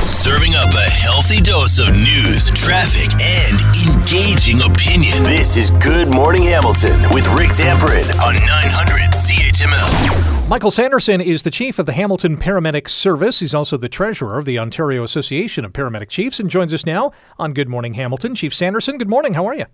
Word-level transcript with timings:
Serving 0.00 0.54
up 0.54 0.72
a 0.74 0.90
healthy 0.90 1.40
dose 1.40 1.80
of 1.80 1.90
news, 1.92 2.50
traffic, 2.50 3.10
and 3.20 3.58
engaging 3.98 4.60
opinion. 4.62 5.24
This 5.24 5.56
is 5.56 5.70
Good 5.72 6.14
Morning 6.14 6.42
Hamilton 6.42 7.00
with 7.12 7.26
Rick 7.34 7.50
Zamperin 7.50 8.06
on 8.20 8.34
900 8.34 9.10
CHML. 9.10 10.48
Michael 10.48 10.70
Sanderson 10.70 11.20
is 11.20 11.42
the 11.42 11.50
chief 11.50 11.80
of 11.80 11.86
the 11.86 11.92
Hamilton 11.92 12.36
Paramedic 12.36 12.88
Service. 12.88 13.40
He's 13.40 13.54
also 13.54 13.76
the 13.76 13.88
treasurer 13.88 14.38
of 14.38 14.44
the 14.44 14.58
Ontario 14.58 15.02
Association 15.02 15.64
of 15.64 15.72
Paramedic 15.72 16.08
Chiefs 16.08 16.38
and 16.38 16.48
joins 16.48 16.72
us 16.72 16.86
now 16.86 17.10
on 17.36 17.52
Good 17.52 17.68
Morning 17.68 17.94
Hamilton. 17.94 18.36
Chief 18.36 18.54
Sanderson, 18.54 18.98
good 18.98 19.10
morning. 19.10 19.34
How 19.34 19.46
are 19.46 19.54
you? 19.56 19.66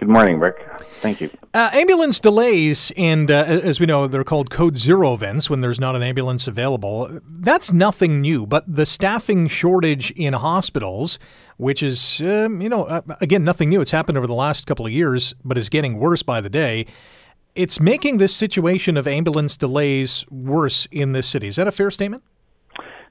Good 0.00 0.08
morning, 0.08 0.38
Rick. 0.38 0.66
Thank 1.02 1.20
you. 1.20 1.28
Uh, 1.52 1.68
ambulance 1.74 2.20
delays, 2.20 2.90
and 2.96 3.30
uh, 3.30 3.44
as 3.44 3.80
we 3.80 3.84
know, 3.84 4.06
they're 4.06 4.24
called 4.24 4.48
code 4.48 4.78
zero 4.78 5.12
events 5.12 5.50
when 5.50 5.60
there's 5.60 5.78
not 5.78 5.94
an 5.94 6.02
ambulance 6.02 6.48
available. 6.48 7.20
That's 7.28 7.70
nothing 7.70 8.22
new, 8.22 8.46
but 8.46 8.64
the 8.66 8.86
staffing 8.86 9.46
shortage 9.46 10.10
in 10.12 10.32
hospitals, 10.32 11.18
which 11.58 11.82
is, 11.82 12.22
um, 12.22 12.62
you 12.62 12.70
know, 12.70 12.84
uh, 12.84 13.02
again, 13.20 13.44
nothing 13.44 13.68
new. 13.68 13.82
It's 13.82 13.90
happened 13.90 14.16
over 14.16 14.26
the 14.26 14.32
last 14.32 14.66
couple 14.66 14.86
of 14.86 14.92
years, 14.92 15.34
but 15.44 15.58
is 15.58 15.68
getting 15.68 15.98
worse 15.98 16.22
by 16.22 16.40
the 16.40 16.48
day. 16.48 16.86
It's 17.54 17.78
making 17.78 18.16
this 18.16 18.34
situation 18.34 18.96
of 18.96 19.06
ambulance 19.06 19.58
delays 19.58 20.24
worse 20.30 20.88
in 20.90 21.12
this 21.12 21.26
city. 21.26 21.48
Is 21.48 21.56
that 21.56 21.68
a 21.68 21.72
fair 21.72 21.90
statement? 21.90 22.22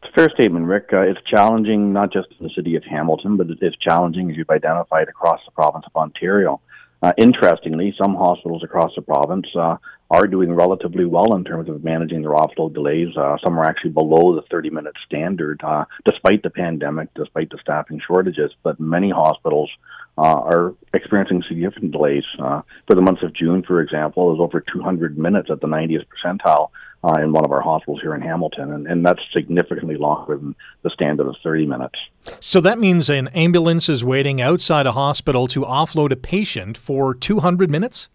It's 0.01 0.09
a 0.11 0.13
fair 0.15 0.29
statement, 0.33 0.65
Rick. 0.65 0.89
Uh, 0.91 1.01
it's 1.01 1.19
challenging 1.27 1.93
not 1.93 2.11
just 2.11 2.29
in 2.39 2.47
the 2.47 2.53
city 2.55 2.75
of 2.75 2.83
Hamilton, 2.83 3.37
but 3.37 3.47
it 3.51 3.59
is 3.61 3.75
challenging, 3.79 4.31
as 4.31 4.37
you've 4.37 4.49
identified, 4.49 5.07
across 5.07 5.39
the 5.45 5.51
province 5.51 5.85
of 5.85 5.95
Ontario. 5.95 6.61
Uh, 7.01 7.13
interestingly, 7.17 7.93
some 7.97 8.13
hospitals 8.15 8.63
across 8.63 8.91
the 8.95 9.01
province 9.01 9.47
uh, 9.55 9.77
are 10.11 10.27
doing 10.27 10.53
relatively 10.53 11.05
well 11.05 11.35
in 11.35 11.43
terms 11.43 11.69
of 11.69 11.83
managing 11.83 12.21
their 12.21 12.31
offload 12.31 12.73
delays. 12.73 13.15
Uh, 13.15 13.37
some 13.43 13.57
are 13.57 13.65
actually 13.65 13.91
below 13.91 14.35
the 14.35 14.41
30 14.49 14.69
minute 14.69 14.95
standard, 15.05 15.61
uh, 15.63 15.85
despite 16.03 16.43
the 16.43 16.49
pandemic, 16.49 17.07
despite 17.13 17.49
the 17.51 17.57
staffing 17.61 18.01
shortages. 18.05 18.51
But 18.63 18.79
many 18.79 19.11
hospitals 19.11 19.69
uh, 20.17 20.41
are 20.41 20.75
experiencing 20.93 21.43
significant 21.47 21.93
delays. 21.93 22.25
Uh, 22.37 22.63
for 22.87 22.95
the 22.95 23.01
month 23.01 23.21
of 23.21 23.33
June, 23.33 23.63
for 23.63 23.79
example, 23.81 24.27
was 24.27 24.39
over 24.41 24.59
200 24.59 25.17
minutes 25.17 25.49
at 25.49 25.61
the 25.61 25.67
90th 25.67 26.05
percentile 26.07 26.69
uh, 27.03 27.13
in 27.21 27.31
one 27.31 27.45
of 27.45 27.51
our 27.51 27.61
hospitals 27.61 28.01
here 28.01 28.13
in 28.13 28.21
Hamilton, 28.21 28.73
and, 28.73 28.87
and 28.87 29.05
that's 29.05 29.21
significantly 29.33 29.95
longer 29.95 30.37
than 30.37 30.55
the 30.83 30.89
standard 30.89 31.27
of 31.27 31.35
30 31.43 31.65
minutes. 31.65 31.97
So 32.39 32.59
that 32.61 32.77
means 32.77 33.09
an 33.09 33.29
ambulance 33.29 33.87
is 33.87 34.03
waiting 34.03 34.41
outside 34.41 34.85
a 34.85 34.91
hospital 34.91 35.47
to 35.49 35.61
offload 35.61 36.11
a 36.11 36.17
patient 36.17 36.77
for 36.77 37.13
200 37.13 37.69
minutes? 37.69 38.09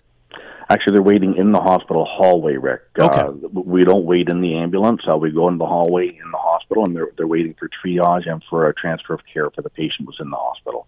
Actually, 0.70 0.94
they're 0.94 1.02
waiting 1.02 1.36
in 1.36 1.52
the 1.52 1.60
hospital 1.60 2.06
hallway, 2.08 2.56
Rick. 2.56 2.82
Okay. 2.98 3.20
Uh, 3.20 3.32
we 3.52 3.84
don't 3.84 4.04
wait 4.04 4.28
in 4.28 4.40
the 4.40 4.56
ambulance. 4.56 5.02
Uh, 5.10 5.16
we 5.16 5.30
go 5.30 5.48
in 5.48 5.58
the 5.58 5.66
hallway 5.66 6.08
in 6.08 6.30
the 6.30 6.38
hospital, 6.64 6.84
and 6.84 6.96
they're, 6.96 7.10
they're 7.16 7.26
waiting 7.26 7.54
for 7.58 7.68
triage 7.68 8.28
and 8.28 8.42
for 8.48 8.68
a 8.68 8.74
transfer 8.74 9.14
of 9.14 9.20
care 9.32 9.50
for 9.50 9.62
the 9.62 9.70
patient 9.70 10.06
who's 10.06 10.16
in 10.20 10.30
the 10.30 10.36
hospital. 10.36 10.86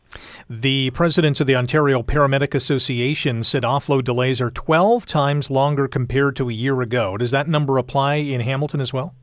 The 0.48 0.90
president 0.90 1.40
of 1.40 1.46
the 1.46 1.56
Ontario 1.56 2.02
Paramedic 2.02 2.54
Association 2.54 3.42
said 3.42 3.62
offload 3.62 4.04
delays 4.04 4.40
are 4.40 4.50
12 4.50 5.06
times 5.06 5.50
longer 5.50 5.88
compared 5.88 6.36
to 6.36 6.48
a 6.48 6.52
year 6.52 6.80
ago. 6.80 7.16
Does 7.16 7.30
that 7.30 7.48
number 7.48 7.78
apply 7.78 8.16
in 8.16 8.40
Hamilton 8.40 8.80
as 8.80 8.92
well? 8.92 9.14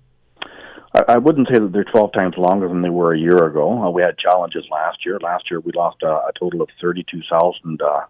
I, 1.07 1.17
wouldn't 1.17 1.47
say 1.51 1.57
that 1.57 1.71
they're 1.73 1.85
12 1.85 2.13
times 2.13 2.35
longer 2.37 2.67
than 2.67 2.83
they 2.83 2.89
were 2.89 3.15
a 3.15 3.19
year 3.19 3.45
ago. 3.47 3.83
Uh, 3.83 3.89
we 3.89 4.03
had 4.03 4.15
challenges 4.19 4.63
last 4.71 5.03
year. 5.03 5.17
Last 5.19 5.49
year, 5.49 5.59
we 5.59 5.71
lost 5.75 5.97
uh, 6.03 6.07
a 6.07 6.31
total 6.39 6.61
of 6.61 6.69
32,000 6.79 7.81
uh, 7.81 8.01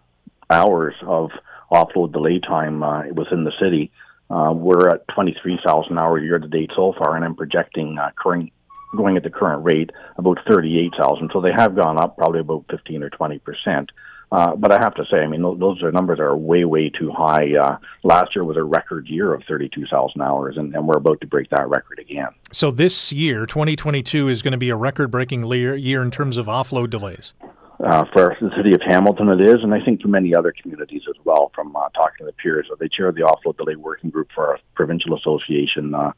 hours 0.50 0.94
of 1.06 1.30
offload 1.72 2.12
delay 2.12 2.40
time 2.40 2.82
uh, 2.82 3.04
within 3.14 3.44
the 3.44 3.52
city. 3.58 3.90
Uh, 4.34 4.52
we're 4.52 4.88
at 4.88 5.06
23,000 5.14 5.96
hours 5.96 6.22
year 6.24 6.40
to 6.40 6.48
date 6.48 6.70
so 6.74 6.92
far, 6.98 7.14
and 7.14 7.24
I'm 7.24 7.36
projecting 7.36 7.98
uh, 7.98 8.10
current, 8.16 8.52
going 8.96 9.16
at 9.16 9.22
the 9.22 9.30
current 9.30 9.64
rate 9.64 9.90
about 10.16 10.38
38,000. 10.48 11.30
So 11.32 11.40
they 11.40 11.52
have 11.52 11.76
gone 11.76 12.00
up 12.00 12.16
probably 12.16 12.40
about 12.40 12.64
15 12.68 13.04
or 13.04 13.10
20 13.10 13.38
percent. 13.38 13.90
Uh, 14.32 14.56
but 14.56 14.72
I 14.72 14.78
have 14.82 14.94
to 14.96 15.04
say, 15.08 15.18
I 15.18 15.28
mean, 15.28 15.42
those, 15.42 15.80
are 15.84 15.92
numbers 15.92 16.18
that 16.18 16.24
are 16.24 16.36
way, 16.36 16.64
way 16.64 16.88
too 16.90 17.12
high. 17.12 17.54
Uh, 17.54 17.76
last 18.02 18.34
year 18.34 18.42
was 18.42 18.56
a 18.56 18.64
record 18.64 19.06
year 19.06 19.32
of 19.32 19.44
32,000 19.46 20.20
hours, 20.20 20.56
and, 20.56 20.74
and, 20.74 20.88
we're 20.88 20.96
about 20.96 21.20
to 21.20 21.26
break 21.28 21.50
that 21.50 21.68
record 21.68 22.00
again. 22.00 22.28
So 22.50 22.72
this 22.72 23.12
year, 23.12 23.46
2022, 23.46 24.28
is 24.28 24.42
going 24.42 24.50
to 24.50 24.58
be 24.58 24.70
a 24.70 24.76
record-breaking 24.76 25.44
year 25.44 26.02
in 26.02 26.10
terms 26.10 26.36
of 26.36 26.46
offload 26.46 26.90
delays. 26.90 27.34
Uh, 27.82 28.04
for 28.12 28.36
the 28.40 28.50
city 28.56 28.72
of 28.72 28.80
Hamilton, 28.86 29.28
it 29.28 29.40
is, 29.40 29.56
and 29.62 29.74
I 29.74 29.84
think 29.84 30.00
for 30.00 30.08
many 30.08 30.34
other 30.34 30.52
communities 30.52 31.02
as 31.08 31.16
well. 31.24 31.50
From 31.54 31.74
uh, 31.74 31.88
talking 31.90 32.18
to 32.20 32.24
the 32.26 32.32
peers, 32.32 32.68
they 32.78 32.88
chair 32.88 33.10
the 33.10 33.22
offload 33.22 33.56
delay 33.56 33.74
working 33.74 34.10
group 34.10 34.28
for 34.32 34.48
our 34.48 34.58
provincial 34.74 35.16
association. 35.16 35.92
Uh, 35.92 36.12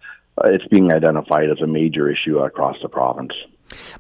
it's 0.45 0.67
being 0.67 0.93
identified 0.93 1.49
as 1.49 1.61
a 1.63 1.67
major 1.67 2.11
issue 2.11 2.39
across 2.39 2.77
the 2.83 2.91
province. 2.91 3.33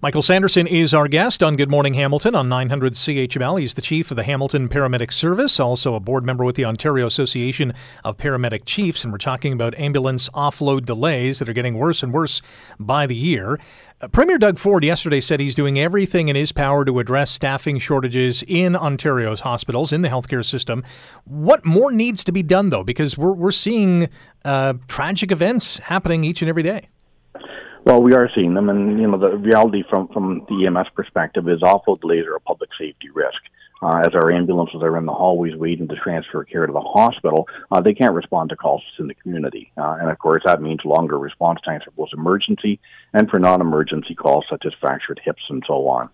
Michael 0.02 0.22
Sanderson 0.22 0.66
is 0.66 0.92
our 0.92 1.08
guest 1.08 1.42
on 1.42 1.56
Good 1.56 1.70
Morning 1.70 1.94
Hamilton 1.94 2.34
on 2.34 2.48
900 2.48 2.94
CHML. 2.94 3.60
He's 3.60 3.74
the 3.74 3.82
chief 3.82 4.10
of 4.10 4.16
the 4.16 4.22
Hamilton 4.24 4.68
Paramedic 4.68 5.12
Service, 5.12 5.58
also 5.58 5.94
a 5.94 6.00
board 6.00 6.24
member 6.24 6.44
with 6.44 6.56
the 6.56 6.64
Ontario 6.64 7.06
Association 7.06 7.72
of 8.04 8.16
Paramedic 8.16 8.62
Chiefs, 8.66 9.04
and 9.04 9.12
we're 9.12 9.18
talking 9.18 9.52
about 9.52 9.74
ambulance 9.78 10.28
offload 10.30 10.84
delays 10.84 11.38
that 11.38 11.48
are 11.48 11.52
getting 11.52 11.78
worse 11.78 12.02
and 12.02 12.12
worse 12.12 12.42
by 12.78 13.06
the 13.06 13.16
year. 13.16 13.58
Uh, 14.00 14.08
Premier 14.08 14.36
Doug 14.36 14.58
Ford 14.58 14.84
yesterday 14.84 15.20
said 15.20 15.40
he's 15.40 15.54
doing 15.54 15.78
everything 15.78 16.28
in 16.28 16.36
his 16.36 16.52
power 16.52 16.84
to 16.84 16.98
address 16.98 17.30
staffing 17.30 17.78
shortages 17.78 18.44
in 18.46 18.76
Ontario's 18.76 19.40
hospitals, 19.40 19.90
in 19.90 20.02
the 20.02 20.08
healthcare 20.08 20.44
system. 20.44 20.84
What 21.24 21.64
more 21.64 21.90
needs 21.90 22.22
to 22.24 22.32
be 22.32 22.42
done, 22.42 22.68
though? 22.68 22.84
Because 22.84 23.16
we're, 23.16 23.32
we're 23.32 23.52
seeing 23.52 24.10
uh, 24.44 24.74
tragic 24.86 25.32
events 25.32 25.78
happening 25.78 26.24
each 26.24 26.42
and 26.42 26.48
every 26.50 26.62
day. 26.62 26.88
Well, 27.86 28.02
we 28.02 28.14
are 28.14 28.28
seeing 28.34 28.54
them, 28.54 28.68
and 28.68 28.98
you 28.98 29.06
know 29.06 29.16
the 29.16 29.36
reality 29.36 29.84
from 29.88 30.08
from 30.08 30.44
the 30.48 30.66
EMS 30.66 30.88
perspective 30.96 31.48
is 31.48 31.60
offload 31.60 32.00
delays 32.00 32.26
are 32.26 32.34
a 32.34 32.40
public 32.40 32.70
safety 32.76 33.10
risk. 33.14 33.38
Uh, 33.80 34.02
as 34.04 34.12
our 34.12 34.32
ambulances 34.32 34.82
are 34.82 34.96
in 34.96 35.06
the 35.06 35.12
hallways 35.12 35.54
waiting 35.54 35.86
to 35.86 35.94
transfer 35.94 36.42
care 36.42 36.66
to 36.66 36.72
the 36.72 36.80
hospital, 36.80 37.46
uh, 37.70 37.80
they 37.80 37.94
can't 37.94 38.14
respond 38.14 38.50
to 38.50 38.56
calls 38.56 38.82
in 38.98 39.06
the 39.06 39.14
community, 39.14 39.70
uh, 39.76 39.98
and 40.00 40.10
of 40.10 40.18
course 40.18 40.42
that 40.44 40.60
means 40.60 40.80
longer 40.84 41.16
response 41.16 41.60
times 41.60 41.84
for 41.84 41.92
both 41.92 42.08
emergency 42.12 42.80
and 43.12 43.30
for 43.30 43.38
non-emergency 43.38 44.16
calls 44.16 44.44
such 44.50 44.66
as 44.66 44.72
fractured 44.80 45.20
hips 45.24 45.42
and 45.48 45.62
so 45.64 45.86
on. 45.86 46.10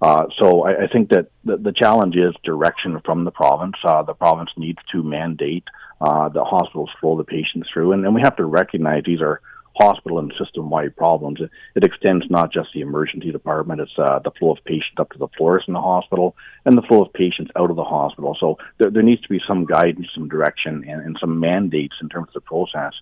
Uh, 0.00 0.26
so 0.38 0.64
I, 0.64 0.84
I, 0.84 0.86
think 0.86 1.08
that 1.08 1.30
the, 1.44 1.56
the, 1.56 1.72
challenge 1.72 2.14
is 2.14 2.34
direction 2.44 3.00
from 3.04 3.24
the 3.24 3.30
province. 3.32 3.76
Uh, 3.82 4.02
the 4.02 4.14
province 4.14 4.50
needs 4.58 4.78
to 4.92 5.02
mandate 5.02 5.64
uh, 6.02 6.28
the 6.28 6.44
hospitals 6.44 6.90
flow 7.00 7.16
the 7.16 7.24
patients 7.24 7.68
through, 7.72 7.92
and, 7.92 8.04
and 8.04 8.14
we 8.14 8.20
have 8.20 8.36
to 8.36 8.44
recognize 8.44 9.02
these 9.04 9.22
are 9.22 9.40
hospital 9.78 10.18
and 10.18 10.32
system-wide 10.38 10.96
problems. 10.96 11.40
It, 11.40 11.50
it, 11.74 11.84
extends 11.84 12.24
not 12.30 12.52
just 12.52 12.70
the 12.72 12.80
emergency 12.80 13.30
department; 13.30 13.80
it's 13.80 13.98
uh, 13.98 14.20
the 14.20 14.30
flow 14.32 14.52
of 14.52 14.64
patients 14.64 14.98
up 14.98 15.10
to 15.10 15.18
the 15.18 15.28
floors 15.36 15.64
in 15.68 15.74
the 15.74 15.80
hospital 15.80 16.34
and 16.64 16.76
the 16.76 16.82
flow 16.82 17.04
of 17.04 17.12
patients 17.12 17.50
out 17.56 17.70
of 17.70 17.76
the 17.76 17.84
hospital. 17.84 18.36
So 18.38 18.58
there, 18.78 18.90
there 18.90 19.02
needs 19.02 19.22
to 19.22 19.28
be 19.28 19.40
some 19.46 19.64
guidance, 19.64 20.08
some 20.14 20.28
direction, 20.28 20.84
and, 20.88 21.02
and 21.02 21.16
some 21.20 21.40
mandates 21.40 21.94
in 22.00 22.08
terms 22.08 22.28
of 22.28 22.34
the 22.34 22.40
process. 22.40 22.92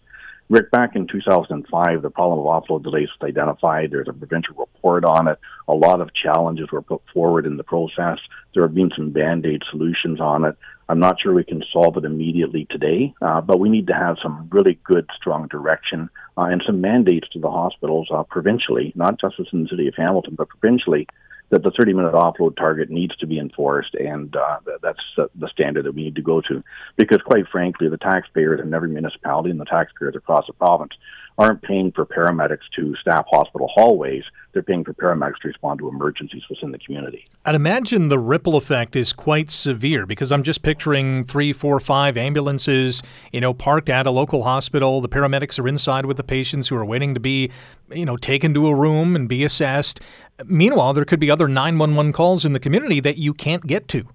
Rick, 0.50 0.70
back 0.70 0.94
in 0.94 1.06
2005, 1.06 2.02
the 2.02 2.10
problem 2.10 2.40
of 2.40 2.44
offload 2.44 2.82
delays 2.82 3.08
was 3.18 3.28
identified. 3.28 3.90
There's 3.90 4.08
a 4.08 4.12
provincial 4.12 4.54
report 4.56 5.04
on 5.04 5.26
it. 5.26 5.38
A 5.68 5.74
lot 5.74 6.02
of 6.02 6.10
challenges 6.12 6.70
were 6.70 6.82
put 6.82 7.00
forward 7.14 7.46
in 7.46 7.56
the 7.56 7.64
process. 7.64 8.18
There 8.52 8.62
have 8.62 8.74
been 8.74 8.90
some 8.94 9.10
band 9.10 9.46
aid 9.46 9.62
solutions 9.70 10.20
on 10.20 10.44
it. 10.44 10.56
I'm 10.88 10.98
not 10.98 11.20
sure 11.20 11.32
we 11.32 11.44
can 11.44 11.62
solve 11.72 11.96
it 11.96 12.04
immediately 12.04 12.66
today, 12.70 13.14
uh, 13.22 13.40
but 13.40 13.58
we 13.58 13.68
need 13.68 13.86
to 13.86 13.94
have 13.94 14.16
some 14.22 14.48
really 14.52 14.78
good, 14.84 15.08
strong 15.16 15.48
direction 15.48 16.10
uh, 16.36 16.42
and 16.42 16.62
some 16.66 16.80
mandates 16.80 17.28
to 17.30 17.38
the 17.38 17.50
hospitals 17.50 18.08
uh, 18.12 18.22
provincially, 18.24 18.92
not 18.94 19.20
just 19.20 19.38
within 19.38 19.62
the 19.62 19.68
city 19.68 19.88
of 19.88 19.94
Hamilton, 19.96 20.34
but 20.36 20.48
provincially, 20.48 21.06
that 21.50 21.62
the 21.62 21.70
30 21.70 21.92
minute 21.92 22.14
offload 22.14 22.56
target 22.56 22.90
needs 22.90 23.16
to 23.16 23.26
be 23.26 23.38
enforced, 23.38 23.94
and 23.94 24.34
uh, 24.34 24.58
that's 24.82 24.98
the 25.16 25.48
standard 25.48 25.84
that 25.84 25.94
we 25.94 26.04
need 26.04 26.16
to 26.16 26.22
go 26.22 26.40
to. 26.40 26.62
Because, 26.96 27.20
quite 27.24 27.46
frankly, 27.50 27.88
the 27.88 27.98
taxpayers 27.98 28.60
in 28.60 28.72
every 28.74 28.88
municipality 28.88 29.50
and 29.50 29.60
the 29.60 29.64
taxpayers 29.64 30.16
across 30.16 30.46
the 30.46 30.52
province 30.54 30.92
aren't 31.36 31.62
paying 31.62 31.90
for 31.92 32.06
paramedics 32.06 32.62
to 32.76 32.94
staff 32.96 33.26
hospital 33.30 33.68
hallways. 33.72 34.22
They're 34.52 34.62
paying 34.62 34.84
for 34.84 34.94
paramedics 34.94 35.38
to 35.42 35.48
respond 35.48 35.80
to 35.80 35.88
emergencies 35.88 36.42
within 36.48 36.70
the 36.70 36.78
community. 36.78 37.26
I'd 37.44 37.56
imagine 37.56 38.08
the 38.08 38.18
ripple 38.18 38.56
effect 38.56 38.94
is 38.94 39.12
quite 39.12 39.50
severe 39.50 40.06
because 40.06 40.30
I'm 40.30 40.44
just 40.44 40.62
picturing 40.62 41.24
three, 41.24 41.52
four, 41.52 41.80
five 41.80 42.16
ambulances, 42.16 43.02
you 43.32 43.40
know, 43.40 43.52
parked 43.52 43.88
at 43.88 44.06
a 44.06 44.10
local 44.10 44.44
hospital. 44.44 45.00
The 45.00 45.08
paramedics 45.08 45.58
are 45.58 45.66
inside 45.66 46.06
with 46.06 46.16
the 46.16 46.24
patients 46.24 46.68
who 46.68 46.76
are 46.76 46.84
waiting 46.84 47.14
to 47.14 47.20
be, 47.20 47.50
you 47.90 48.04
know, 48.04 48.16
taken 48.16 48.54
to 48.54 48.68
a 48.68 48.74
room 48.74 49.16
and 49.16 49.28
be 49.28 49.42
assessed. 49.42 50.00
Meanwhile, 50.44 50.92
there 50.92 51.04
could 51.04 51.20
be 51.20 51.30
other 51.30 51.48
911 51.48 52.12
calls 52.12 52.44
in 52.44 52.52
the 52.52 52.60
community 52.60 53.00
that 53.00 53.18
you 53.18 53.34
can't 53.34 53.66
get 53.66 53.88
to. 53.88 54.06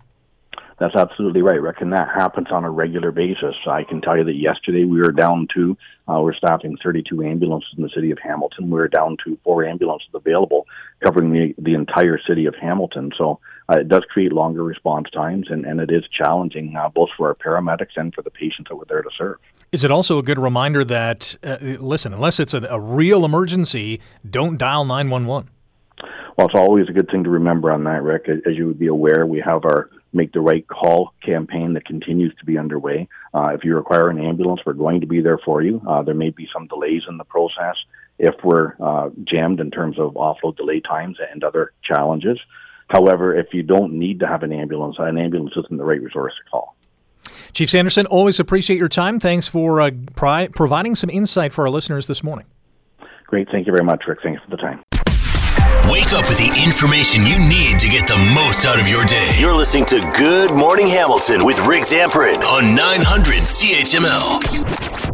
That's 0.79 0.95
absolutely 0.95 1.41
right, 1.41 1.61
Rick, 1.61 1.81
and 1.81 1.91
that 1.91 2.07
happens 2.07 2.47
on 2.51 2.63
a 2.63 2.69
regular 2.69 3.11
basis. 3.11 3.53
I 3.67 3.83
can 3.83 3.99
tell 3.99 4.17
you 4.17 4.23
that 4.23 4.35
yesterday 4.35 4.85
we 4.85 4.99
were 4.99 5.11
down 5.11 5.49
to, 5.53 5.77
uh, 6.07 6.21
we're 6.21 6.33
staffing 6.33 6.77
32 6.81 7.21
ambulances 7.21 7.73
in 7.75 7.83
the 7.83 7.89
city 7.89 8.11
of 8.11 8.19
Hamilton. 8.19 8.69
We 8.69 8.79
are 8.79 8.87
down 8.87 9.17
to 9.25 9.37
four 9.43 9.65
ambulances 9.65 10.07
available 10.13 10.67
covering 11.03 11.33
the, 11.33 11.53
the 11.57 11.73
entire 11.73 12.17
city 12.17 12.45
of 12.45 12.55
Hamilton. 12.55 13.11
So 13.17 13.41
uh, 13.67 13.79
it 13.79 13.89
does 13.89 14.03
create 14.09 14.31
longer 14.31 14.63
response 14.63 15.09
times, 15.09 15.47
and, 15.49 15.65
and 15.65 15.81
it 15.81 15.91
is 15.91 16.05
challenging 16.17 16.77
uh, 16.77 16.87
both 16.87 17.09
for 17.17 17.27
our 17.27 17.35
paramedics 17.35 17.97
and 17.97 18.13
for 18.15 18.21
the 18.21 18.31
patients 18.31 18.69
that 18.69 18.77
we're 18.77 18.85
there 18.85 19.01
to 19.01 19.09
serve. 19.17 19.37
Is 19.73 19.83
it 19.83 19.91
also 19.91 20.17
a 20.17 20.23
good 20.23 20.39
reminder 20.39 20.85
that, 20.85 21.35
uh, 21.43 21.57
listen, 21.61 22.13
unless 22.13 22.39
it's 22.39 22.53
a, 22.53 22.61
a 22.69 22.79
real 22.79 23.25
emergency, 23.25 23.99
don't 24.27 24.57
dial 24.57 24.85
911? 24.85 25.49
Well, 26.37 26.47
it's 26.47 26.55
always 26.55 26.87
a 26.87 26.93
good 26.93 27.09
thing 27.11 27.25
to 27.25 27.29
remember 27.29 27.69
on 27.69 27.83
that, 27.83 28.01
Rick. 28.01 28.29
As 28.29 28.55
you 28.55 28.65
would 28.67 28.79
be 28.79 28.87
aware, 28.87 29.25
we 29.25 29.43
have 29.45 29.65
our 29.65 29.89
Make 30.11 30.33
the 30.33 30.39
Right 30.39 30.67
Call 30.67 31.13
campaign 31.23 31.73
that 31.73 31.85
continues 31.85 32.33
to 32.39 32.45
be 32.45 32.57
underway. 32.57 33.07
Uh, 33.33 33.51
if 33.53 33.63
you 33.63 33.75
require 33.75 34.09
an 34.09 34.19
ambulance, 34.19 34.61
we're 34.65 34.73
going 34.73 35.01
to 35.01 35.07
be 35.07 35.21
there 35.21 35.37
for 35.37 35.61
you. 35.61 35.81
Uh, 35.87 36.01
there 36.01 36.15
may 36.15 36.31
be 36.31 36.47
some 36.53 36.67
delays 36.67 37.03
in 37.07 37.17
the 37.17 37.23
process 37.23 37.75
if 38.17 38.35
we're 38.43 38.73
uh, 38.79 39.09
jammed 39.23 39.59
in 39.59 39.71
terms 39.71 39.99
of 39.99 40.13
offload 40.13 40.57
delay 40.57 40.79
times 40.79 41.17
and 41.31 41.43
other 41.43 41.73
challenges. 41.83 42.39
However, 42.89 43.35
if 43.35 43.53
you 43.53 43.63
don't 43.63 43.93
need 43.93 44.19
to 44.19 44.27
have 44.27 44.43
an 44.43 44.51
ambulance, 44.51 44.95
an 44.99 45.17
ambulance 45.17 45.53
isn't 45.55 45.77
the 45.77 45.85
right 45.85 46.01
resource 46.01 46.33
to 46.43 46.49
call. 46.49 46.75
Chief 47.53 47.69
Sanderson, 47.69 48.05
always 48.07 48.39
appreciate 48.39 48.77
your 48.77 48.89
time. 48.89 49.19
Thanks 49.19 49.47
for 49.47 49.79
uh, 49.81 49.91
pri- 50.15 50.47
providing 50.47 50.95
some 50.95 51.09
insight 51.09 51.53
for 51.53 51.65
our 51.65 51.69
listeners 51.69 52.07
this 52.07 52.23
morning. 52.23 52.45
Great. 53.27 53.47
Thank 53.51 53.67
you 53.67 53.73
very 53.73 53.85
much, 53.85 54.03
Rick. 54.07 54.19
Thanks 54.23 54.41
for 54.43 54.49
the 54.49 54.57
time. 54.57 54.81
Wake 55.89 56.13
up 56.13 56.29
with 56.29 56.37
the 56.37 56.63
information 56.63 57.25
you 57.25 57.39
need 57.39 57.79
to 57.79 57.89
get 57.89 58.07
the 58.07 58.17
most 58.35 58.63
out 58.65 58.79
of 58.79 58.87
your 58.87 59.03
day. 59.05 59.31
You're 59.39 59.55
listening 59.55 59.85
to 59.85 59.99
Good 60.15 60.51
Morning 60.51 60.85
Hamilton 60.85 61.43
with 61.43 61.59
Rick 61.65 61.81
Zamperin 61.81 62.43
on 62.43 62.75
900 62.75 63.41
CHML. 63.41 65.08